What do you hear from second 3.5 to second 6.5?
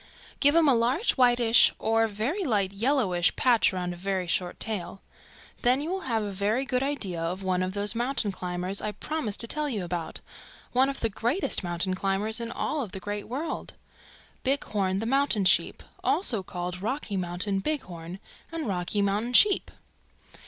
around a very short tail. Then you will have a